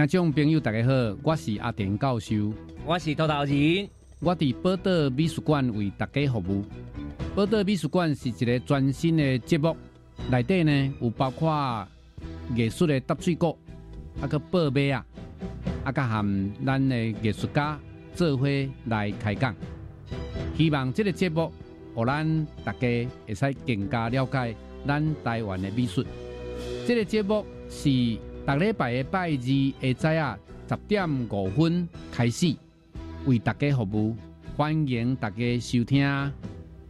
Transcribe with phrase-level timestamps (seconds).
[0.00, 2.54] 听众朋友大家好，我是阿田教授，
[2.86, 3.86] 我是头头人，
[4.20, 6.64] 我伫宝岛美术馆为大家服务。
[7.36, 9.76] 宝岛美术馆是一个全新的节目，
[10.30, 11.86] 内底呢有包括
[12.56, 13.56] 艺术的搭水果，
[14.22, 15.04] 啊个报马啊，
[15.84, 17.78] 啊个含咱的艺术家
[18.14, 18.46] 做伙
[18.86, 19.54] 来开讲。
[20.56, 21.52] 希望这个节目，
[21.94, 24.56] 让咱大家会使更加了解
[24.86, 26.02] 咱台湾的美术。
[26.86, 27.90] 这个节目是
[28.50, 30.36] 逐礼拜的拜二下早啊
[30.68, 32.52] 十点五分开始，
[33.24, 34.16] 为大家服务，
[34.56, 36.04] 欢迎大家收听。
[36.04, 36.32] 啊，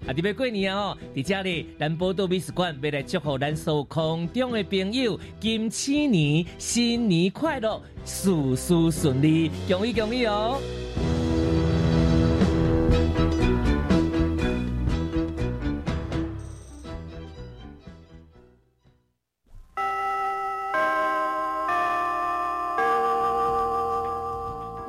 [0.06, 10.58] 特别过年哦，伫这里咱宝岛美术馆要来祝福咱所有空中的朋友，金七年新年快乐，事事顺利，恭喜恭喜哦！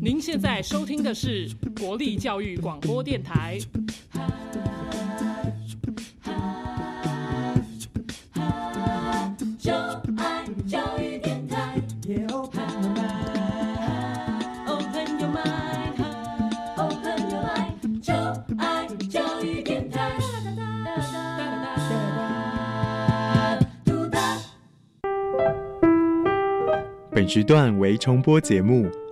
[0.00, 1.48] 您现在收听的是
[1.80, 3.58] 国立教育广播电台。
[10.66, 11.80] 教育电台。
[14.66, 17.98] Open your mind，Open your mind，
[19.08, 20.12] 教育电台。
[27.10, 28.90] 本时段为重播节目。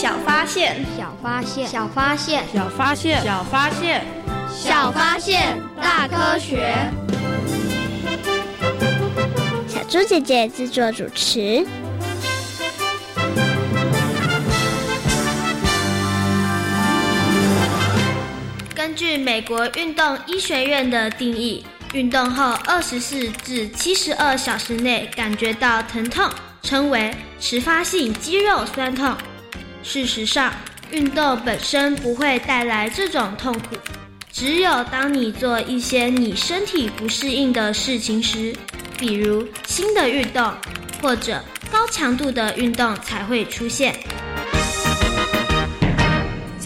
[0.00, 4.06] 小发现，小发现，小发现，小发现，小发现，
[4.48, 6.72] 小发现，大科学。
[9.66, 11.66] 小猪姐姐制作主持。
[18.72, 26.30] 根据美国运动医学院的定义，运动后二十四至七十二小时内感觉到疼痛，
[26.62, 29.12] 称为迟发性肌肉酸痛。
[29.90, 30.52] 事实上，
[30.90, 33.74] 运动本身不会带来这种痛苦，
[34.30, 38.54] 只有当你做一些你身体不适应的事情时，
[38.98, 40.52] 比如新的运动
[41.00, 43.94] 或者高强度的运动才会出现。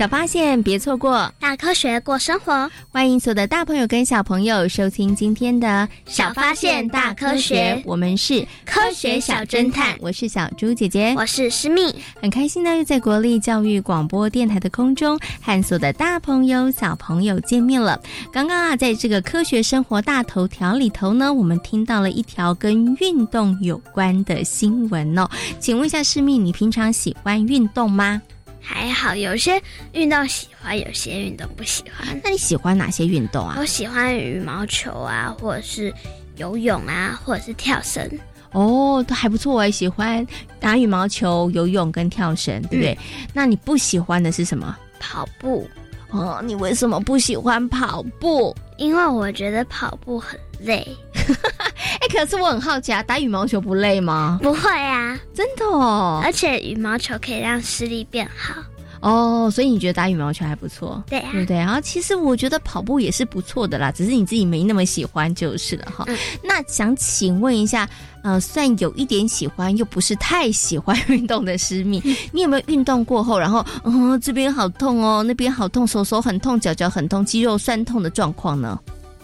[0.03, 2.69] 小发现，别错过大科学过生活。
[2.91, 7.81] 欢迎所有的大朋友跟小朋友收听今天的小发现大科学。
[7.87, 11.95] 我们是科学小侦探，我是小猪姐姐，我是诗密。
[12.21, 18.01] 很开心呢，又在国立教育广播电台的空中和所有的大朋友、小朋友见面了。
[18.33, 25.31] 刚刚啊，在这个科学生活大头条里头呢，我们听到了一条跟运动有关的新闻哦。
[25.61, 28.21] 请问一下，诗密，你平常喜欢运动吗？
[28.63, 29.61] 还好，有些
[29.93, 32.19] 运动喜欢，有些运动不喜欢。
[32.23, 33.57] 那你喜欢哪些运动啊？
[33.59, 35.93] 我喜欢羽毛球啊，或者是
[36.37, 38.09] 游泳啊，或者是跳绳。
[38.53, 40.25] 哦，都还不错哎，喜欢
[40.61, 42.97] 打羽毛球、游泳跟跳绳，对不对？
[43.35, 44.77] 那你不喜欢的是什么？
[45.01, 45.69] 跑步。
[46.11, 48.55] 哦，你为什么不喜欢跑步？
[48.77, 50.87] 因为我觉得跑步很累。
[51.15, 54.39] 哎，可是我很好奇啊，打羽毛球不累吗？
[54.43, 56.21] 不会啊，真的哦。
[56.25, 58.55] 而且羽毛球可以让视力变好。
[59.01, 61.03] 哦，所以你觉得打羽毛球还不错？
[61.09, 61.57] 对，对不对？
[61.57, 66.07] 然后其实我觉得跑步也是不错的啦，只是你自己没那么喜欢就是了哈。
[66.43, 67.89] 那想请问一下，
[68.23, 72.01] 呃，算有一点喜欢又不是太喜欢运动的师密，
[72.33, 78.79] 你有没有运动过后，然后哦这边好痛哦，那边好痛，手手很痛，脚脚很痛，肌肉酸痛的状况呢？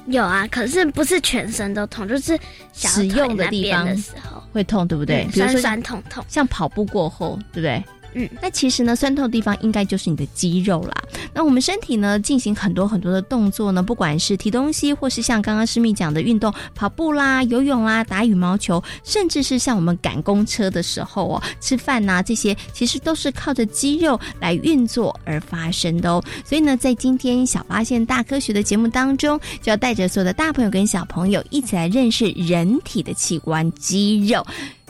[0.09, 2.39] 有啊，可是不是全身都痛，就是
[2.73, 5.29] 使用的地方的时候会痛，对不对？
[5.31, 6.25] 酸酸痛痛。
[6.29, 7.83] 像跑步过后，对不对？
[8.15, 10.95] 嗯，那其实呢，酸痛的地方应该就是你的肌肉啦。
[11.33, 26.23] 那我们身体呢，进行很多很多的动作呢，不管是提东西，或是像刚刚师密讲的运动，跑步啦、游泳啦、打羽毛球，甚至是像我们赶公车的时候哦，吃饭呐，这些其实都是靠着肌肉来运作而发生的哦。
[26.45, 34.45] 所以呢，在今天小发现大科学的节目当中，就要带着所有的大朋友跟小朋友一起来认识人体的器官——肌肉。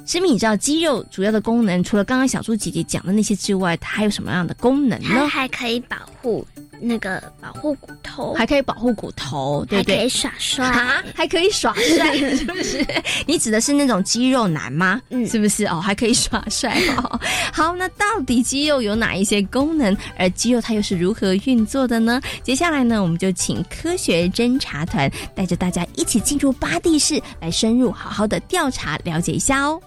[0.08, 5.10] 诗敏，你知道肌肉主要的功能，除了刚刚小猪姐姐讲的那些之外，它还有什么样的功能呢？
[5.10, 6.46] 它还可以保护
[6.81, 9.96] 那个保护骨头，还可以保护骨头，对不对？
[9.96, 11.05] 还可以耍帅啊！
[11.14, 12.82] 还可以耍帅， 是不是？
[13.26, 14.99] 你指的是那种肌肉男吗？
[15.10, 15.66] 嗯，是不是？
[15.66, 17.20] 哦，还可以耍帅哦。
[17.52, 19.94] 好，那到底肌肉有哪一些功能？
[20.16, 22.19] 而肌肉它又是如何运作的呢？
[22.43, 29.78] 接下来呢，我们就请科学侦查团带着大家一起进入巴蒂市，来深入好好的调查了解一下哦。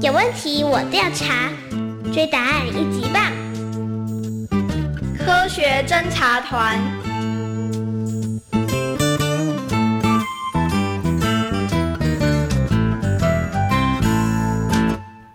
[0.00, 1.50] 有问题我调查，
[2.12, 3.32] 追答案一级棒！
[5.18, 6.78] 科学侦查团。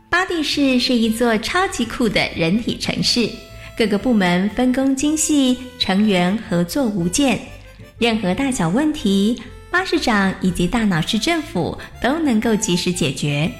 [0.10, 3.28] 巴蒂市是一座超级酷的人体城市，
[3.76, 7.40] 各个部门分工精细，成员合作无间。
[8.00, 13.52] 任何大小问题，巴士长以及大脑市政府都能够及时解决。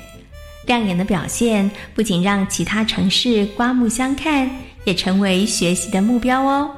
[0.66, 4.50] 亮眼的表现不仅让其他城市刮目相看，
[4.86, 6.72] 也成为学习的目标哦。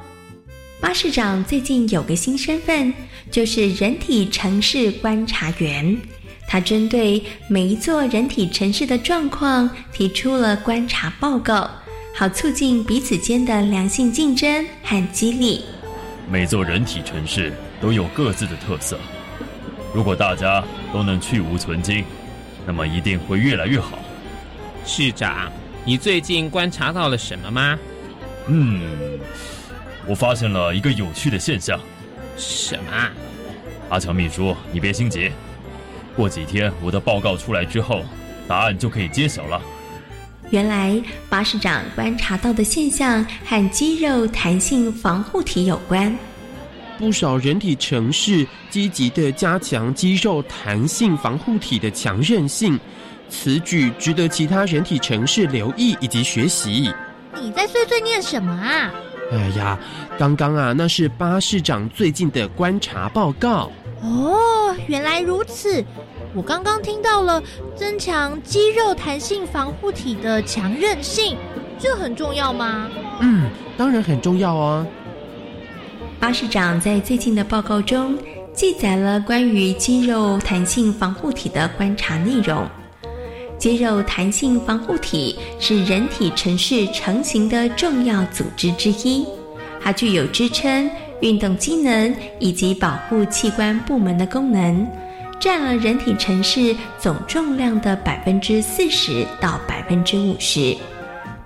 [0.79, 2.91] 巴士长最近有个新身份，
[3.29, 5.95] 就是人体城市观察员。
[6.47, 11.69] 他针对每一座人体城市的状况提出了观察报告，
[12.15, 15.61] 好促进彼此间的良性竞争和激励。
[16.31, 17.51] 每座人体城市
[17.81, 18.97] 都有各自的特色，
[19.93, 20.63] 如果大家
[20.93, 22.05] 都能去无存精，
[22.65, 23.99] 那么一定会越来越好。
[24.85, 25.51] 市长，
[25.83, 27.77] 你最近观察到了什么吗？
[28.47, 29.19] 嗯，
[30.07, 31.77] 我发现了一个有趣的现象。
[32.37, 33.09] 什么？
[33.89, 35.33] 阿强秘书，你别心急，
[36.15, 38.05] 过几天我的报告出来之后，
[38.47, 39.61] 答案就可以揭晓了。
[40.51, 46.15] 原来巴士长观察到的现象和肌肉弹性防护体有关。
[46.99, 52.77] 不少人体城市积极的加强肌肉弹性防护体的强韧性，
[53.29, 56.93] 此举值得其他人体城市留意以及学习。
[57.41, 58.91] 你在碎碎念什么啊？
[59.31, 59.79] 哎呀，
[60.19, 63.71] 刚刚啊，那是巴士长最近的观察报告。
[64.01, 65.83] 哦，原来如此。
[66.33, 67.43] 我刚刚听到了
[67.75, 71.35] 增强肌肉弹性防护体的强韧性，
[71.77, 72.87] 这很重要吗？
[73.19, 74.87] 嗯，当然很重要哦。
[76.21, 78.17] 巴士长在最近的报告中
[78.53, 82.65] 记载了关于肌肉弹性防护体的观察内容。
[83.57, 89.25] 肌肉弹性防护体是人体城市成型的重要组织之一，
[89.81, 90.89] 它具有支撑、
[91.19, 94.87] 运动机能以及保护器官部门的功能。
[95.41, 100.77] 占了人体城市总重量的百分之四十到百分之五十，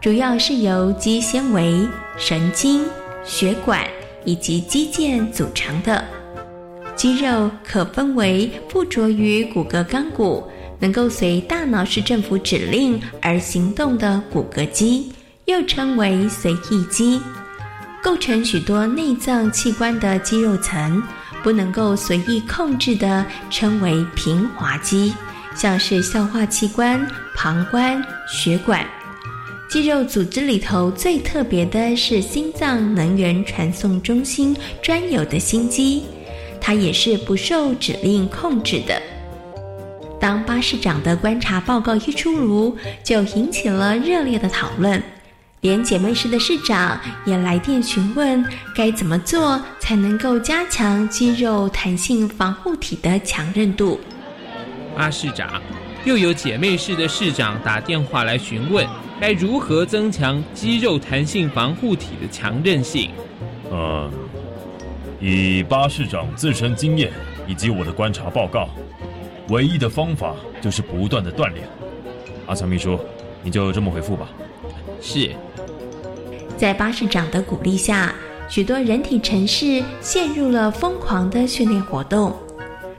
[0.01, 1.87] 主要是由肌纤维、
[2.17, 2.83] 神经、
[3.23, 3.87] 血管
[4.25, 6.03] 以及肌腱组成的。
[6.93, 10.43] 肌肉可分为附着于骨骼钢骨，
[10.77, 15.09] 能够随大脑市政府指令而行动的骨骼肌，
[15.45, 17.21] 又称为随意肌，
[18.03, 21.01] 构成许多内脏器官的肌肉层。
[21.45, 25.13] 不能够随意控制的称为平滑肌，
[25.55, 28.83] 像是消化器官、膀胱、血管。
[29.69, 36.05] 肌肉组织里头最特别的是心脏能源传送中心专有的心肌，
[36.59, 38.99] 它也是不受指令控制的。
[40.19, 44.99] 当巴士长的观察报告一出炉，就引起了热烈的讨论。
[45.65, 46.95] 连姐妹市的市长
[47.25, 48.45] 也来电询问，
[48.75, 53.99] 该怎么做才能够加强肌肉弹性防护体的强韧度？
[54.95, 55.59] 阿市长，
[56.03, 58.87] 又有姐妹市的市长打电话来询问，
[59.19, 63.09] 该如何增强肌肉弹性防护体的强韧性？
[63.71, 64.07] 嗯，
[65.19, 67.11] 以巴市长自身经验
[67.47, 68.69] 以及我的观察报告，
[69.49, 71.67] 唯一的方法就是不断的锻炼。
[72.45, 72.99] 阿强秘书，
[73.41, 74.29] 你就这么回复吧。
[75.01, 75.35] 是。
[76.57, 78.13] 在巴士长的鼓励下，
[78.47, 82.33] 许多人体城市陷入了疯狂的训练活动。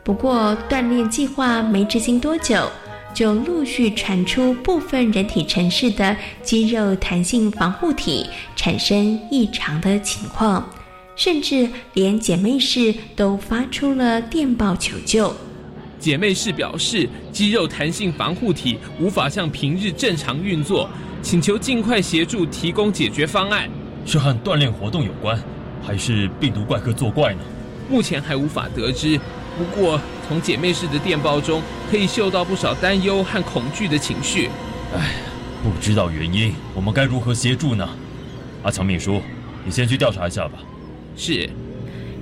[0.04, 2.70] 不过，锻炼计划没执行多久，
[3.14, 10.68] 就陆续传出部分人体城市的肌肉弹性防护体产生异常的情况，
[11.16, 15.34] 甚至连姐妹市都发出了电报求救。
[15.98, 20.88] 姐妹市表示，肌肉弹性防护体无法像平日正常运作，
[21.26, 23.68] 请求尽快协助提供解决方案。
[24.04, 25.36] 是和锻炼活动有关，
[25.82, 27.40] 还是病毒怪客作怪呢？
[27.90, 29.18] 目前还无法得知。
[29.58, 34.48] 不过，从姐妹市的电报中，可以嗅到不少担忧和恐惧的情绪。
[34.94, 35.16] 唉，
[35.64, 37.88] 不知道原因，我们该如何协助呢？
[38.62, 39.20] 阿强秘书，
[39.64, 40.60] 你先去调查一下吧。
[41.16, 41.50] 是。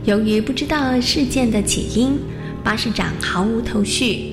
[0.07, 2.19] 由于不知道事件的起因，
[2.63, 4.31] 巴士长毫无头绪。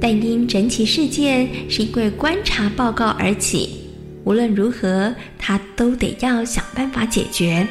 [0.00, 3.81] 但因整起事件是因为观察报告而起，
[4.24, 7.66] 无论如何，他都得要想办法解决。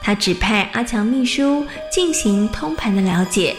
[0.00, 3.54] 他指派阿强秘书进行通盘的了解，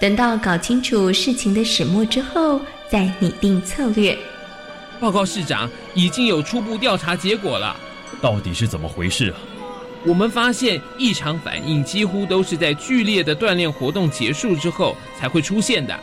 [0.00, 4.16] 等到搞清楚事情的始末之后，再拟定策略。
[5.00, 7.76] 报告市长，已经有初步调查结果了。
[8.22, 9.36] 到底是怎么回事啊？
[10.06, 15.98] 我们发现异常反应几乎都是在剧烈的锻炼活动结束之后才会出现的。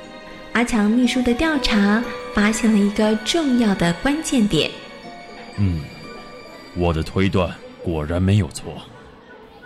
[0.53, 4.69] 阿强秘书的调查发现了一个重要的关键点。
[5.63, 5.80] 嗯，
[6.75, 7.53] 我的推断
[7.84, 8.74] 果然没有错。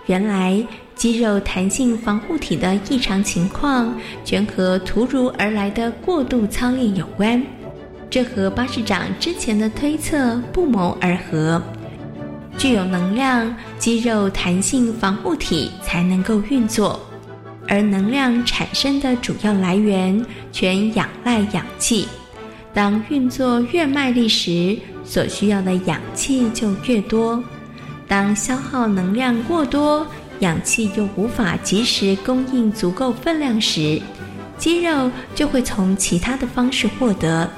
[0.08, 0.62] 原来
[0.94, 7.42] 肌肉弹性防护体的异常情况，全和突如而来的过度操练有关。
[8.10, 11.62] 这和巴士长之前的推测不谋而合。
[12.58, 17.00] 具有能量，肌肉弹性防护体才能够运作，
[17.68, 22.06] 而能量产生的主要来源全仰赖氧气。
[22.74, 27.44] 当运作越卖力时，所需要的氧气就越多。
[28.08, 30.06] 当消耗能量过多，
[30.40, 34.02] 氧气又无法及时供应足够分量时，
[34.58, 37.50] 肌肉就会从其他的方式获得，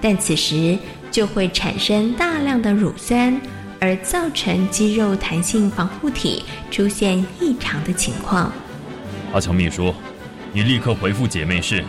[0.00, 0.78] 但此时
[1.10, 3.40] 就会产生大量的乳酸。
[3.80, 8.50] 而造成肌肉弹性防护体出现异常的情况。
[9.30, 9.92] 阿强秘书，
[10.54, 11.84] 你立刻回复姐妹室，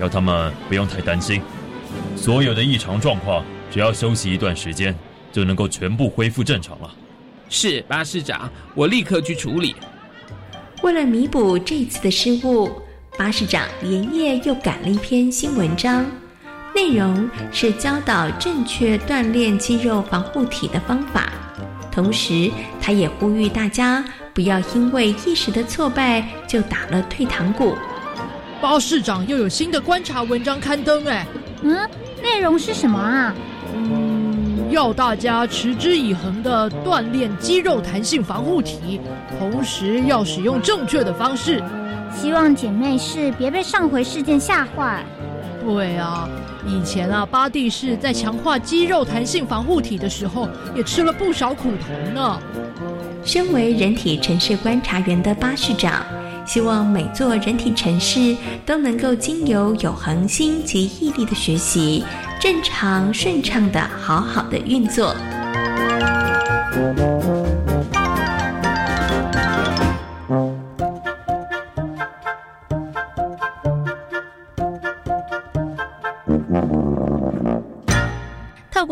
[0.00, 1.42] 要他们不用太担心。
[2.16, 3.44] 所有的异常状况，
[3.74, 4.94] 只要休息一段时间，
[5.32, 6.88] 就能够全部恢复正常了。
[7.50, 9.74] 是，巴士长，我立刻去处理。
[10.84, 12.70] 为了弥补这次的失误，
[13.18, 16.06] 巴士长连夜又赶了一篇新文章。
[16.72, 21.32] 内容是教导正确锻炼肌肉防护体的方法，
[21.90, 27.76] 同时他也呼吁大家不要因为一时的挫败就打了退堂鼓。
[28.60, 31.26] 巴市长又有新的观察文章刊登，哎，
[31.62, 31.76] 嗯，
[32.22, 33.34] 内容是什么啊？
[34.74, 39.00] 要大家持之以恒的锻炼肌肉弹性防护体，
[39.38, 41.62] 同时要使用正确的方式。
[42.12, 45.04] 希望姐妹是别被上回事件吓坏。
[45.64, 46.28] 对啊。
[46.66, 52.40] 以前啊，巴蒂士在强化肌肉弹性防护体的时候，也吃了不少苦头呢。
[53.22, 56.02] 身为人体城市观察员的巴士长，
[56.46, 62.02] 希望每座人体城市都能够经由有恒心及毅力的学习，
[62.44, 65.16] 正常顺畅的好好的运作。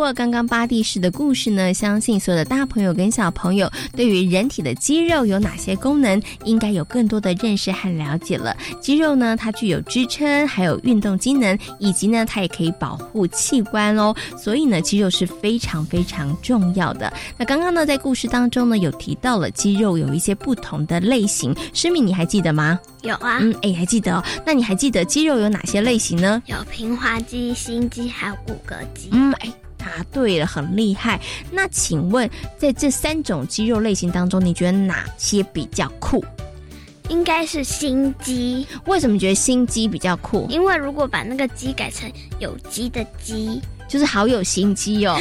[0.03, 8.57] 过刚刚巴蒂士的故事呢，相信所有的大朋友跟小朋友对于人体的肌肉有哪些功能，应该有更多的认识和了解了。
[8.81, 14.13] 肌肉呢，它具有支撑，还有运动机能，以及呢，它也可以保护器官哦。
[14.37, 17.13] 所以呢，肌肉是非常非常重要的。
[17.39, 22.77] 那刚刚呢，在故事当中呢，有提到了肌肉有一些不同的类型，诗敏你还记得吗？
[23.03, 24.25] 有啊，嗯，哎，还记得哦。
[24.45, 26.43] 那你还记得肌肉有哪些类型呢？
[26.47, 29.09] 有平滑肌、心肌，还有骨骼肌。
[29.13, 29.49] 嗯，哎。
[29.85, 31.21] 答对了，很厉害。
[31.51, 36.25] 那请问，在这三种肌肉类型当中，你觉得哪些比较酷？
[37.09, 38.65] 应该是心肌。
[38.87, 40.47] 为什么觉得心肌比较酷？
[40.49, 43.61] 因为如果把那个“肌”改成有机的“肌”。
[43.93, 45.19] 就是好有心机哦，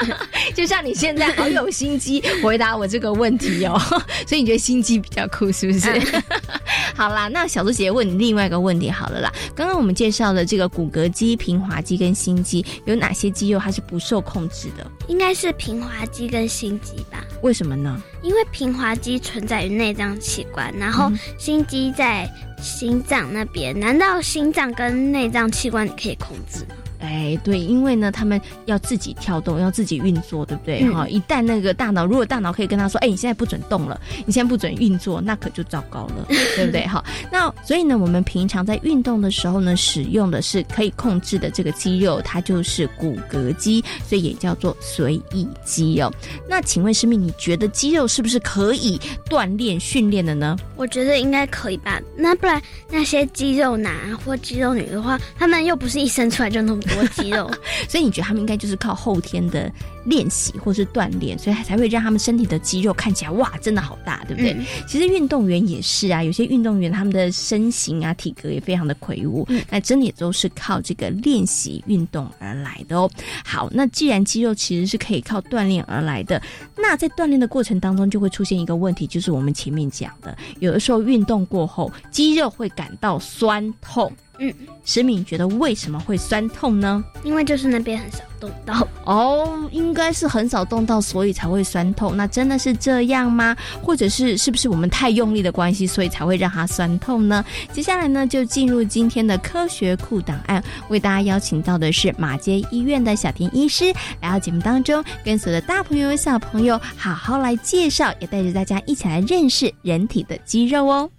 [0.56, 3.78] 就像你现在好有心机回答我这个问题哦，
[4.26, 6.22] 所以你觉得心机比较酷是不是？
[6.96, 9.30] 好啦，那小猪姐姐问你另外一个问题好了啦。
[9.54, 14.90] 刚刚我们介绍的这个骨骼肌、平滑肌跟心肌，有哪些肌肉它是不受控制的？
[15.08, 17.22] 应该是平滑肌跟心肌吧？
[17.42, 18.02] 为什么呢？
[18.22, 22.26] 因为平滑肌存在于内脏器官，然后心肌在
[22.62, 23.78] 心脏那边。
[23.78, 26.76] 难道心脏跟内脏器官你可以控制吗？
[27.00, 30.84] 哎，对，因为呢，他们要自己跳动，要自己运作，对不对？
[30.92, 36.26] 哈，一旦那个大脑，如果大脑可以跟他说，哎，你现在不准动了，你现在不准运作，那可就糟糕了，
[36.56, 36.86] 对不对？
[36.86, 46.12] 哈，那所以呢，我们平常在运动的时候呢，使用的是可以控制的这个肌肉，它就是骨骼肌，所以也叫做随意肌哦。
[46.48, 50.56] 那请问师妹，你觉得肌肉是不是可以锻炼训练的呢？
[50.76, 52.00] 我觉得应该可以吧。
[52.16, 52.60] 那不然
[52.90, 57.50] 那些肌肉男或肌肉女的话，他们又不是一生出来就那么多肌肉，
[57.88, 59.70] 所以你觉得他们应该就是靠后天的
[60.06, 64.56] 练习或是锻炼，所以才会让他们身体的肌肉看起来哇，真的好大，对不对？
[64.88, 73.10] 其实运动员也是啊，有些运动员他们的身形啊、体格也非常的魁梧，那真的也都是靠这个练习运动而来的哦。
[73.44, 76.40] 好，那既然肌肉其实是可以靠锻炼而来的，
[76.76, 84.12] 那在锻炼的过程当中就会出现一个问题，就是我们前面讲的，有的时候运动过后肌肉会感到酸痛。
[84.38, 84.52] 嗯，
[84.84, 87.02] 石敏觉得为什么会酸痛呢？
[87.24, 92.16] 因为就是那边很少动到哦，应该是很少动到，所以才会酸痛。
[92.16, 93.56] 那真的是这样吗？
[93.82, 97.44] 或者是是不是我们太用力的关系，所以才会让它酸痛呢？
[97.72, 103.86] 接下来呢，就进入今天的科学库档案，为大家邀请到的是马街医院的小田医师
[104.20, 111.10] 来到节目当中，跟所有的大朋友小朋友好好来介绍，也带着大家一起来认识人体的肌肉哦。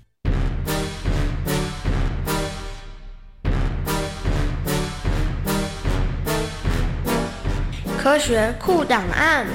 [8.07, 9.45] 科学库档案。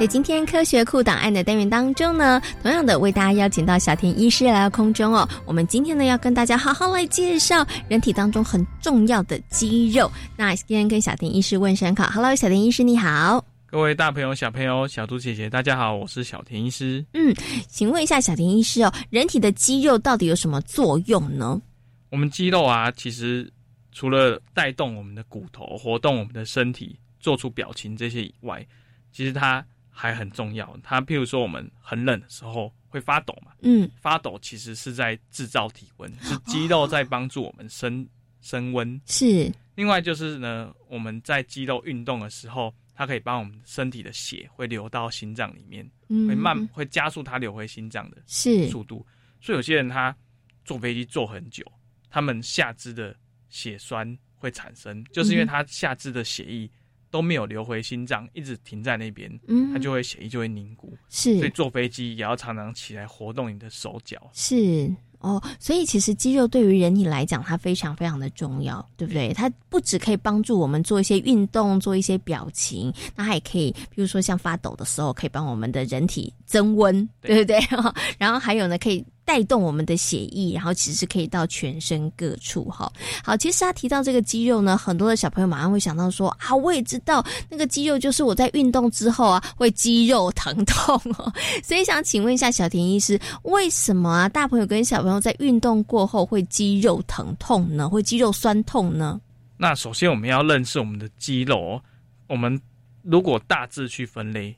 [0.00, 5.28] 在今天科学库档案的单元当中呢，同样的为大家邀请到小田医师来到空中哦。
[5.44, 10.10] 我们今天呢要跟大家好好来介绍人体当中很重要的肌肉。
[10.38, 13.44] 那今天跟小田医师问声好，Hello，小田医师你好。
[13.76, 17.04] 各位大朋友、小朋友、小猪姐姐，大家好，我是小田医师。
[17.12, 17.30] 嗯，
[17.68, 21.60] 请问一下小田医师哦，人体的肌肉到底有什么作用呢？
[22.08, 23.52] 我们肌肉啊，其实
[23.92, 28.66] 除了带动我们的骨头、活动我们的身体、做出表情这些以外，
[29.12, 30.74] 其实它还很重要。
[30.82, 38.08] 它譬如说，我们很冷的时候会发抖嘛，嗯，发抖其实是在制造体温，是肌肉在帮助我们升
[38.40, 38.98] 升温。
[39.04, 39.52] 是。
[39.74, 42.72] 另外就是呢，我们在肌肉运动的时候。
[42.96, 49.06] 它可以帮我们身体的血会流到心脏里面，会慢会加速它流回心脏的速度。
[49.38, 50.16] 所以有些人他
[50.64, 51.62] 坐飞机坐很久，
[52.08, 53.14] 他们下肢的
[53.50, 56.68] 血栓会产生，就是因为他下肢的血液
[57.10, 59.30] 都没有流回心脏，一直停在那边，
[59.72, 60.96] 他就会血液就会凝固。
[61.10, 64.30] 是，所以坐飞机也要常常起来活动你的手脚。
[64.32, 64.90] 是。
[65.18, 69.32] 哦，所以其实肌肉对于人体来讲，它非常非常的重要，对不对？
[69.32, 77.58] 它不只可以帮助我们做一些运动，做一些表情，那它也可以，比如说像发抖的时候，可以帮我们的人体增温，对不对？
[78.18, 79.04] 然后还有呢，可以。
[79.26, 82.90] 带动我们的血液，然后其实可以到全身各处哈。
[83.22, 91.30] 好，其实他提到这个肌肉呢，很多的小朋友马上会想到说啊，我也知道那个肌肉就是我在运动之后啊会肌肉疼痛哦。
[91.62, 97.88] 所以想请问一下小田医师，为什么啊大朋友跟小朋友在运动过后会肌肉疼痛呢？
[97.88, 99.20] 会肌肉酸痛呢？
[99.56, 101.80] 那首先我们要认识我们的肌肉，
[102.28, 102.60] 我们
[103.02, 104.56] 如果大致去分类。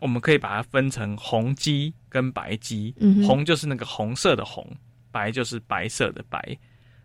[0.00, 2.94] 我们可以把它分成红肌跟白肌，
[3.26, 4.66] 红就是那个红色的红，
[5.10, 6.58] 白就是白色的白。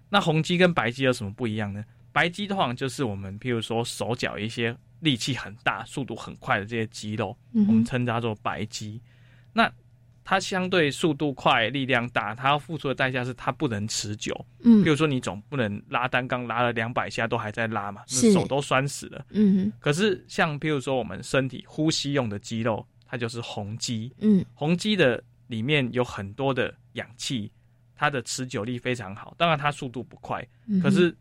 [0.10, 1.84] 那红肌跟白肌有什么不一样呢？
[2.12, 9.02] 白肌的话，就是我们譬如说手脚一些力气很大、速度很快的这些肌肉，我们称它做白肌。
[9.54, 9.72] 那
[10.24, 14.34] 它相对速度快、力量大，它要付出的代价是它不能持久。
[14.64, 19.26] 嗯，比如说你总不能拉单杠拉了两百下都还在拉嘛，手都酸死了。
[19.32, 24.14] 嗯，可是像譬如说我们身体呼吸用的肌肉，它就是红肌。
[24.20, 27.52] 嗯，红肌的里面有很多的氧气，
[27.96, 29.36] 它的持久力非常好。
[29.38, 30.48] 当然它速度不快，
[30.82, 31.16] 可是。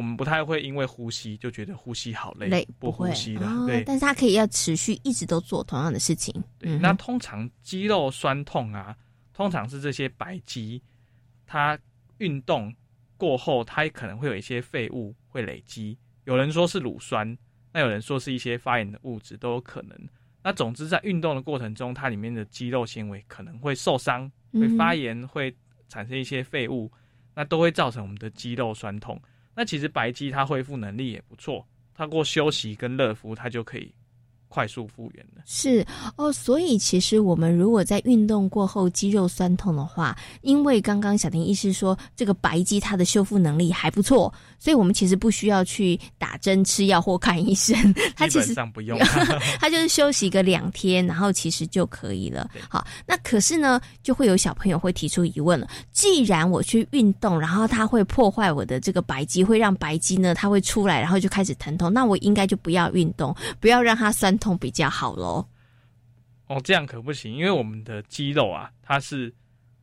[0.00, 3.84] 我们不太会因为呼吸就觉得呼吸好累，不呼吸的，对。
[3.84, 6.34] 但是它可以要持续一直都做同样的事情。
[6.58, 8.96] 对，那通常肌肉酸痛啊，
[9.34, 10.82] 通常是这些白肌，
[11.46, 11.78] 它
[12.16, 12.74] 运动
[13.18, 15.98] 过后，它可能会有一些废物会累积。
[16.24, 17.36] 有人说是乳酸，
[17.70, 20.08] 那有人说是一些发炎的物质都有可能。
[20.42, 25.54] 那总之在运动的过程中，它里面的肌肉纤维可能会受伤，会发炎，会
[25.90, 26.90] 产生一些废物，
[27.34, 29.20] 那都会造成我们的肌肉酸痛。
[29.54, 33.92] 那其实白鸡它恢复能力也不错，它过休息跟热敷，它就可以
[34.50, 35.40] 快速复原的。
[35.46, 35.86] 是
[36.16, 47.74] 哦，所以其实我们如果在运动过后肌肉酸痛的话，因为刚刚小婷医师说这个白肌它的修复能力还不错，所以我们其实不需要去打针吃药或看医生，
[48.16, 48.98] 它其实上不用，
[49.60, 52.50] 它就是休息个两天，然后其实就可以了。
[52.68, 65.46] 好，那可是呢，就会有小朋友会提出疑问了：既然我去运动，然后它会破坏我的这个白肌，会让白肌呢它会出来，然后就开始疼痛，那我应该就不要运动，不要让它酸痛比较好喽。
[66.48, 69.32] 哦，这样可不行，因为我们的肌肉啊，它是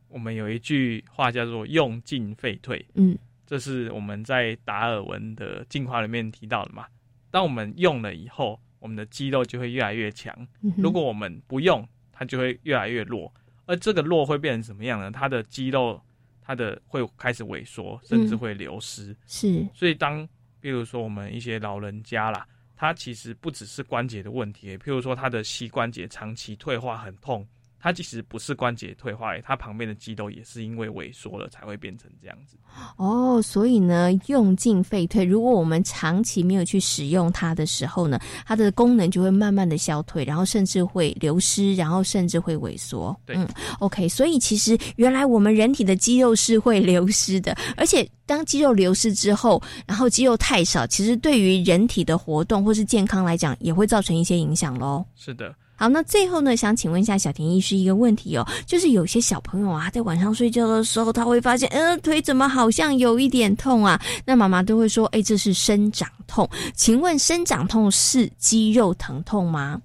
[0.08, 3.16] 我们有一句话叫做“用进废退”，嗯，
[3.46, 6.84] 这是我们在达尔文的进化里面提到的嘛。
[7.30, 10.34] 当我们用了以后，我们的肌肉就会越来越强；
[10.76, 13.32] 如果我们不用，它就会越来越弱。
[13.64, 15.10] 而这个弱会变成什么样呢？
[15.10, 15.98] 它的肌肉，
[16.42, 19.16] 它的会开始萎缩，甚至会流失。
[19.26, 20.28] 是，所以当
[20.60, 22.46] 比如说我们一些老人家啦。
[22.80, 27.44] 它其实不只是关节的问题，譬如说他的膝关节长期退化很痛，
[27.80, 32.56] 它其实不是关节退化，它旁边的肌肉也是因为萎缩了才会变成这样子。
[32.96, 43.18] 哦，所以呢，用进废退，如果我们长期没有去使用它的时候呢，它的功能就会慢慢的消退，然后甚至会流失，然后甚至会萎缩。
[43.24, 48.08] 对，嗯，OK，所以其实原来我们人体的肌肉是会流失的，而且。
[48.28, 55.02] 当肌肉流失之后，然后肌肉太少，其实对于人体的活动或是健康来讲，也会造成一些影响喽。
[55.16, 64.00] 是的，好，那最后呢，想请问一下小田医师一个问题哦，就是有些小朋友啊，在晚上睡觉的时候，他会发现，呃，腿怎么好像有一点痛啊？
[64.24, 66.50] 那妈妈都会说，哎，这是生长痛。
[66.74, 69.80] 请问生长痛是肌肉疼痛吗？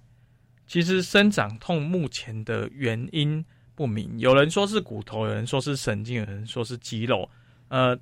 [0.67, 7.29] 其实生长痛目前的原因不明，有人说是骨头，有人说是神经，有人说是肌肉，
[7.67, 7.95] 呃。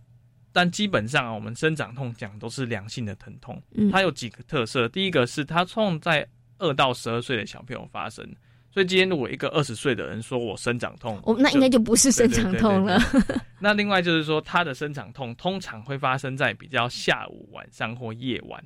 [0.54, 3.58] 但基本上啊，我们生长痛讲都是良性的疼痛。
[3.73, 4.86] 嗯，它有几个特色。
[4.89, 6.27] 第一个是它痛在
[6.62, 8.24] 二到十二岁的小朋友发生，
[8.71, 12.97] 所以今天如果一个二十岁的人说我生长痛，哦，那应该就不是生长痛了。
[13.60, 18.63] 那另外就是说，他的生长痛通常会发生在比较下午、晚上或夜晚，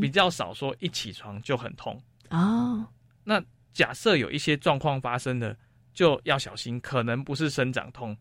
[0.00, 2.00] 比较少说一起床就很痛。
[2.30, 2.86] 哦，
[3.24, 3.42] 那
[3.72, 5.56] 假设有一些状况发生的，
[5.92, 8.16] 就要小心，可能不是生长痛。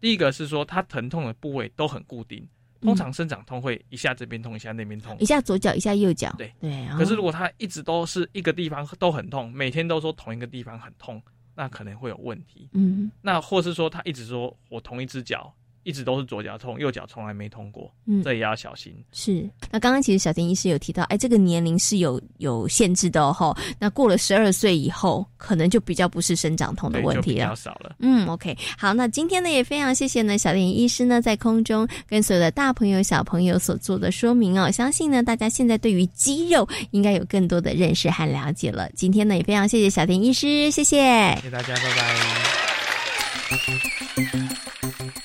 [0.00, 2.46] 第一个是说，他疼痛的部位都很固定，
[2.84, 6.32] 通常生长痛会一下这边痛，一下那边痛，一下左脚，一下右脚。
[6.38, 6.86] 对对。
[6.96, 11.20] 可是如果他一直都是一个地方都很痛，每天都说同一个地方很痛，
[11.54, 12.68] 那可能会有问题。
[12.74, 13.10] 嗯。
[13.22, 15.52] 那或是说，他一直说我同一只脚。
[15.84, 18.92] 一直都是左脚痛，右脚从来没痛过，嗯，这也要小心。
[19.12, 23.56] 是，那刚刚其实小田医师有提到，哎，这个年龄是有有限制的哦。
[23.78, 27.94] 那过了十二岁以后，可能就比较不是生长痛的问题了，比较少了。
[27.98, 38.90] 嗯，OK，好，那今天呢也非常谢谢呢小田医师呢在空中跟所有的大朋友小朋友所做的说明哦，相信呢大家现在对于肌肉应该有更多的认识和了解了。
[38.96, 41.82] 今天呢也非常谢谢小田医师，谢谢，谢谢大家，拜
[45.14, 45.23] 拜。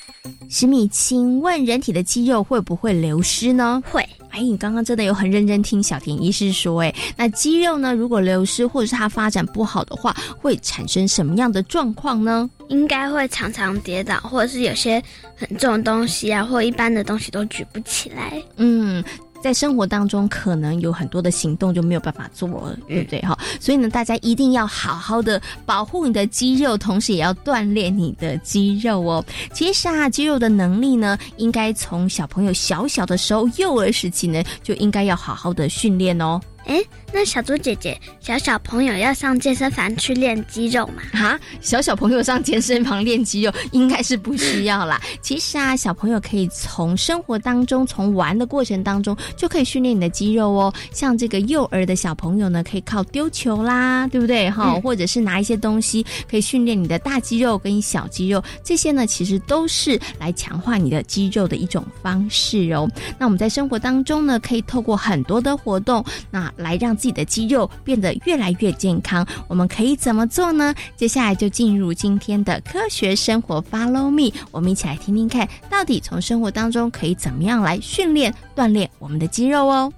[0.52, 3.80] 石米，请问人体的肌肉会不会流失呢？
[3.88, 4.04] 会。
[4.30, 12.50] 哎，你刚刚真的有很认真听小田医师说，哎，那肌肉呢，如果流失或者是它发展不好的话，会产生什么样的状况呢？
[12.66, 15.00] 应该会常常跌倒，或者是有些
[15.36, 18.42] 很重的东西啊，或一般的东西都举不起来。
[18.56, 19.04] 嗯。
[19.40, 23.20] 在生活当中，可能有很多的行动就没有办法做了，对不对？
[23.22, 29.24] 哈，所以呢，大家一定要好好的保护你的肌肉，同时也要锻炼你的肌肉哦。
[29.52, 36.40] 其实啊，肌肉的能力呢，应该从小朋友小小的时候，幼儿时期呢，就应该要好好的训练哦。
[36.70, 36.80] 哎，
[37.12, 41.02] 那小猪姐姐，小小朋友要上健身房去练肌肉吗？
[41.20, 45.00] 啊，小小朋友上健身房练肌肉应该是不需要啦。
[45.20, 50.72] 其实啊，小朋友可以从生活当中，从玩的过程当中就可以训练你的肌肉哦。
[50.92, 54.48] 像这个幼儿的小朋友呢，可以靠丢球啦，对不对？
[54.48, 58.40] 哈，或者是拿一些东西，可以训练你的大肌肉跟小肌肉。
[58.62, 62.88] 这些呢，其实都是来强化你的肌肉的一种方式哦。
[63.18, 70.74] 那我们在生活当中呢，可以透过很多的活动，那来让自己的肌肉变得越来越健康，我们可以怎么做呢？
[70.96, 79.92] 接下来就进入今天的科学生活，Follow me，我们一起来听听看，到底从生活当中可以怎么样来训练、锻炼我们的肌肉哦。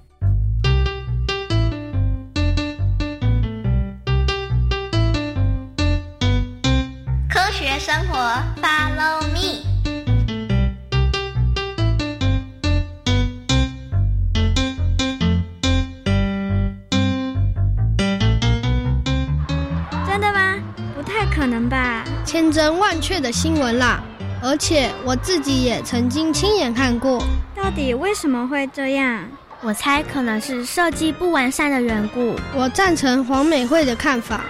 [22.33, 24.01] 千真万确的新闻啦！
[24.41, 27.23] 而且我自己也曾经亲眼看过。
[27.55, 29.23] 到底为什么会这样？
[29.61, 32.33] 我猜可能是设计不完善的缘故。
[32.55, 34.41] 我赞成黄美惠的看法。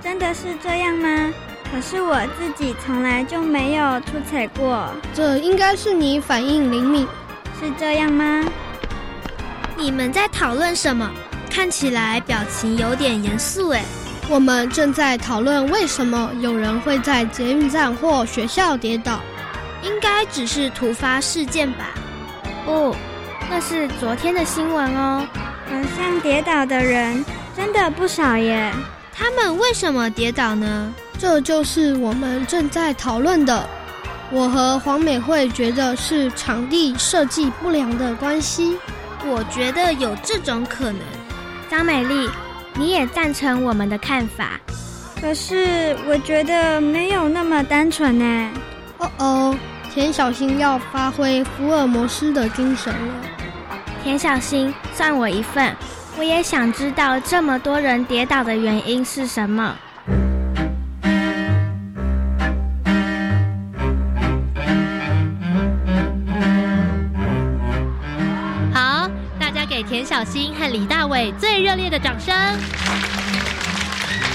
[0.00, 1.34] 真的是这样吗？
[1.68, 4.88] 可是我自己从来就没有出彩过。
[5.12, 7.08] 这应该是你反应灵敏，
[7.60, 8.44] 是这样吗？
[9.76, 11.10] 你们在讨论什么？
[11.50, 13.82] 看起来表情有点严肃诶。
[14.28, 19.20] 我们正在讨论为什么有人会在捷运站或学校跌倒。
[19.82, 21.90] 应该只是突发事件吧？
[22.64, 22.94] 不。
[23.48, 25.24] 那是昨天的新闻哦，
[25.70, 27.24] 好像跌倒的人
[27.56, 28.72] 真的不少耶。
[29.14, 30.92] 他们为什么跌倒呢？
[31.16, 33.68] 这就是我们正在讨论的。
[34.32, 38.76] 我和黄美惠觉得是场地设计不良的关系。
[39.24, 41.00] 我觉得有这种可能。
[41.70, 42.28] 张美丽，
[42.78, 44.60] 你也赞成我们的看法？
[45.20, 48.50] 可是我觉得没有那么单纯呢。
[48.98, 49.58] 哦哦。
[49.94, 53.14] 田小新要发挥福尔摩斯的精神了。
[54.04, 55.74] 田小新，算我一份。
[56.18, 59.74] 我也想知道这么多人跌倒的原因是什么。
[70.06, 72.32] 小新和李大伟最热烈的掌声。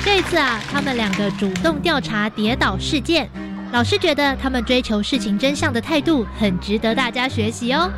[0.03, 3.29] 这次啊，他们两个主动调查跌倒事件。
[3.71, 7.89] 老师觉得他们追求事情真相的态度很值得大家学习哦。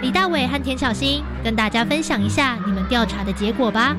[0.00, 3.94] 李大伟和田小新跟大家分享一下你们调查的结果吧。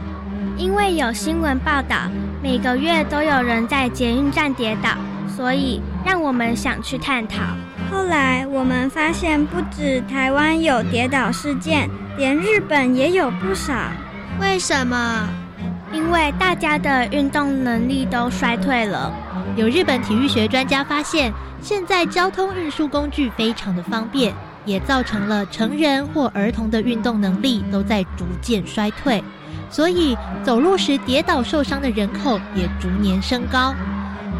[0.58, 2.10] 因为有新闻报道，
[2.41, 4.89] 每个月都有人在捷运站跌倒，
[5.38, 7.43] 所以让我们想去探讨。
[7.91, 13.73] 后来我们发现，不止台湾有跌倒事件，连日本也有不少。
[14.39, 15.28] 为什么？
[15.91, 19.13] 因为大家的运动能力都衰退了。
[19.56, 24.34] 有日本体育学专家发现，现在交通运输工具非常的方便，
[24.65, 29.23] 也造成了成人或儿童的运动能力都在逐渐衰退，
[29.69, 33.73] 所以走路时跌倒受伤的人口也逐年升高。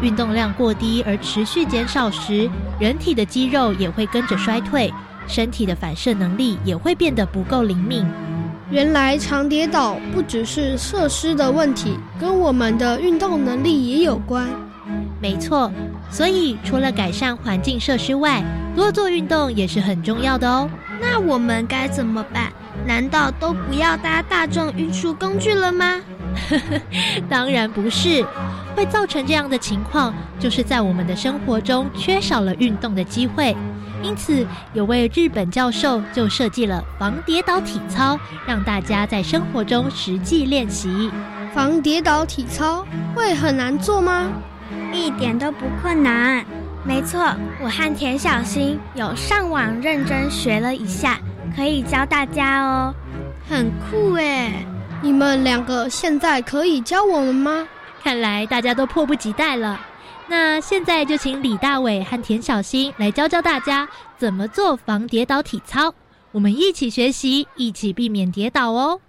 [0.00, 4.92] 运动量过低而持续减少时，人体的肌肉也会跟着衰退，
[5.26, 8.04] 身体的反射能力也会变得不够灵敏。
[8.70, 14.48] 原来常跌倒不只是设施的问题，跟我们的运动能力也有关。
[15.20, 15.70] 没错，
[16.10, 18.42] 所以除了改善环境设施外，
[18.74, 20.68] 多做运动也是很重要的哦。
[21.00, 22.52] 那我们该怎么办？
[22.86, 26.00] 难道都不要搭大众运输工具了吗？
[27.30, 28.24] 当然不是，
[28.74, 33.56] 会造成这样的情况，就是在我们的生活中缺少了运动的机会。
[34.04, 41.10] 因此，有位日本教授就设计了防跌倒体操，让大家在生活中实际练习。
[41.54, 44.28] 防跌倒体操会很难做吗？
[44.92, 46.44] 一点都不困难。
[46.84, 51.18] 没错，我和田小新有上网认真学了一下，
[51.56, 52.94] 可以教大家哦。
[53.48, 54.52] 很酷哎！
[55.00, 57.66] 你们两个现在可以教我们吗？
[58.02, 59.80] 看来大家都迫不及待了。
[60.26, 65.94] 那现在就请李大伟和田小新来教教大家怎么做防跌倒体操。
[66.32, 69.00] 我们一起学习，一起避免跌倒哦。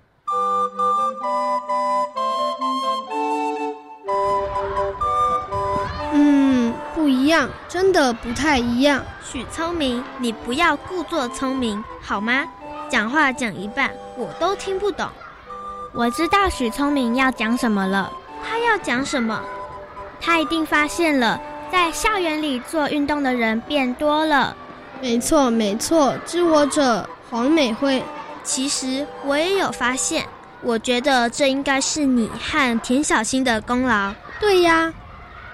[6.14, 9.04] 嗯，不一样，真的不太一样。
[9.24, 12.46] 许聪明，你不要故作聪明好吗？
[12.88, 15.10] 讲话讲一半，我都听不懂。
[15.94, 18.12] 我知道许聪明要讲什么了。
[18.48, 19.42] 他要讲什么？
[20.20, 21.40] 他一定发现了，
[21.72, 24.56] 在校园里做运动的人变多了。
[25.02, 28.04] 没错，没错，知我者黄美惠。
[28.44, 30.26] 其实我也有发现，
[30.62, 34.14] 我觉得这应该是你和田小新的功劳。
[34.40, 34.94] 对呀。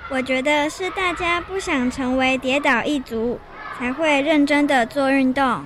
[0.10, 3.40] 我觉得是大家不想成为跌倒一族，
[3.80, 5.64] 才会认真的做运动。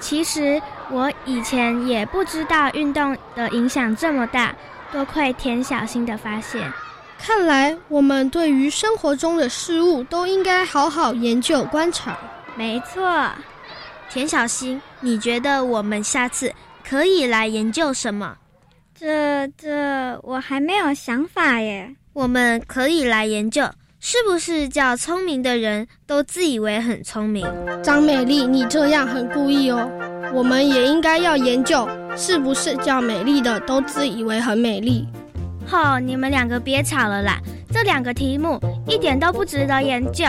[0.00, 4.52] 其实我以前也不知道运动的影响这么大，
[4.90, 6.72] 多亏田小新的发现。
[7.18, 12.16] 看来我们对于生活中的事物都应该好好研究观察。
[12.56, 13.30] 没错，
[14.10, 16.52] 田小新，你觉得我们下次
[16.86, 18.36] 可以来研究什么？
[18.94, 21.94] 这这，我还没有想法耶。
[22.12, 23.68] 我们可以来研究。
[24.06, 27.42] 是不是叫聪明的人都自以为很聪明？
[27.82, 29.90] 张美丽，你这样很故意哦。
[30.34, 35.08] 我们也应该要研究，是不是叫美丽的都自以为很美丽？
[35.66, 37.38] 吼，你们两个别吵了啦，
[37.70, 40.24] 这两个题目一点都不值得研究。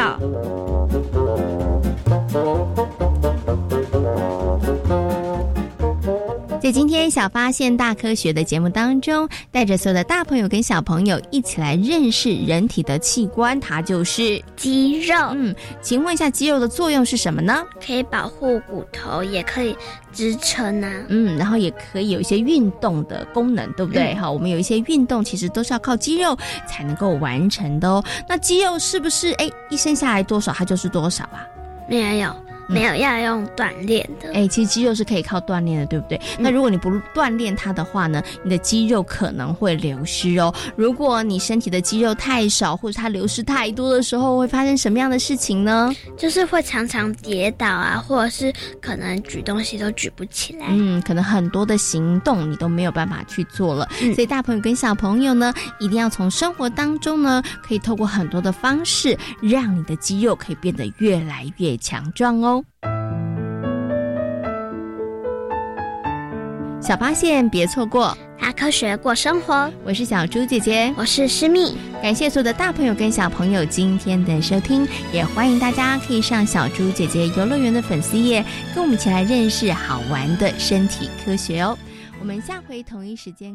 [6.66, 15.16] 在今天小发现大科学的节目当中，带着所有的大朋友跟小朋友一起来认识人体的器官，它就是肌肉。
[15.36, 17.64] 嗯，请问一下，肌肉的作用是什么呢？
[17.86, 19.78] 可以保护骨头，也可以
[20.12, 20.92] 支撑啊。
[21.10, 24.16] 嗯，然后也可以有一些运动的功能，对不对？
[24.16, 26.36] 哈，我们有一些运动其实都是要靠肌肉
[26.68, 28.04] 才能够完成的哦。
[28.28, 31.46] 那肌肉是不是哎一生下来多少它就是多少啊？
[31.88, 32.36] 没有。
[32.68, 36.20] 没有要用锻炼的，哎，其实肌肉是可以靠锻炼的，对不对？
[36.40, 40.54] 那如果你不锻炼它的话呢，你的肌肉可能会流失哦。
[40.76, 45.94] 如果你身体的肌肉太少，或者它流失太多的时候，会发生什么样的事情呢？
[46.18, 48.52] 就是会常常跌倒啊，或者是
[48.82, 50.68] 可能举东西都举不起来。
[50.70, 53.88] 嗯，可能很多的行动你都没有办法去做了。
[54.14, 62.55] 所以大朋友跟小朋友呢，一定要从生活当中呢，可以透过很多的方式，让你的肌肉可以变得越来越强壮哦。
[66.82, 69.72] 小发现，别错过大科学过生活。
[69.84, 71.76] 我是小猪姐姐，我是诗蜜。
[72.02, 81.76] 感谢所有的大朋友跟小朋友今天的收听，也欢迎大家可以上小猪姐姐游乐园的粉丝页，跟我们一起来认识好玩的身体科学哦。
[82.20, 83.44] 我们下回同一时间。